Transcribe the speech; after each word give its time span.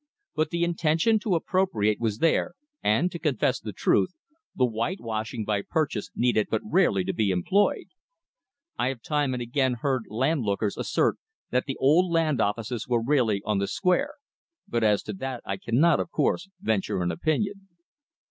But 0.33 0.49
the 0.49 0.63
intention 0.63 1.19
to 1.19 1.35
appropriate 1.35 1.99
was 1.99 2.17
there, 2.17 2.55
and, 2.81 3.11
to 3.11 3.19
confess 3.19 3.59
the 3.59 3.71
truth, 3.71 4.15
the 4.55 4.65
whitewashing 4.65 5.45
by 5.45 5.61
purchase 5.61 6.09
needed 6.15 6.47
but 6.49 6.63
rarely 6.65 7.03
to 7.03 7.13
be 7.13 7.29
employed. 7.29 7.85
I 8.79 8.87
have 8.87 9.03
time 9.03 9.35
and 9.35 9.43
again 9.43 9.75
heard 9.81 10.05
landlookers 10.09 10.75
assert 10.75 11.17
that 11.51 11.65
the 11.67 11.77
old 11.77 12.11
Land 12.11 12.41
Offices 12.41 12.87
were 12.87 12.99
rarely 13.03 13.43
"on 13.45 13.59
the 13.59 13.67
square," 13.67 14.15
but 14.67 14.83
as 14.83 15.03
to 15.03 15.13
that 15.13 15.43
I 15.45 15.57
cannot, 15.57 15.99
of 15.99 16.09
course, 16.09 16.49
venture 16.59 17.03
an 17.03 17.11
opinion. 17.11 17.67